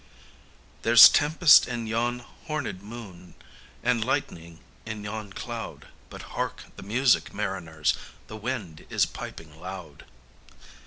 There's 0.81 1.07
tempest 1.07 1.67
in 1.67 1.85
yon 1.85 2.21
horned 2.47 2.81
moon, 2.81 3.35
And 3.83 4.03
lightning 4.03 4.59
in 4.83 5.03
yon 5.03 5.31
cloud; 5.33 5.89
But 6.09 6.23
hark 6.33 6.63
the 6.75 6.81
music, 6.81 7.35
mariners! 7.35 7.93
_The 8.27 8.41
wind 8.41 8.87
is 8.89 9.05
piping 9.05 9.59
loud. 9.61 10.05